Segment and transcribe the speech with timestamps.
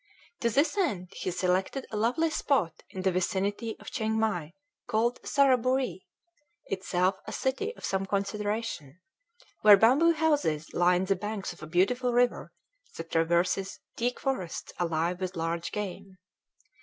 [0.39, 4.53] To this end he selected a lovely spot in the vicinity of Chiengmai,
[4.87, 6.07] called Saraburee,
[6.65, 8.99] itself a city of some consideration,
[9.61, 12.51] where bamboo houses line the banks of a beautiful river,
[12.97, 16.17] that traverses teak forests alive with large game.